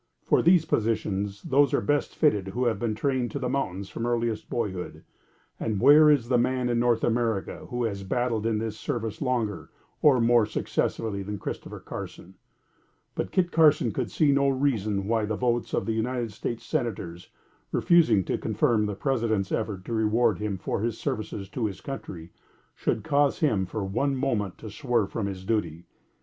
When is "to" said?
3.33-3.37, 18.23-18.39, 19.85-19.93, 21.49-21.67, 24.57-24.71